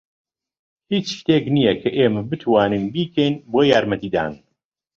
هیچ 0.91 1.07
شتێک 1.19 1.45
نییە 1.55 1.73
کە 1.81 1.89
ئێمە 1.97 2.21
بتوانین 2.29 2.83
بیکەین 2.93 3.33
بۆ 3.51 3.59
یارمەتیدان. 3.71 4.33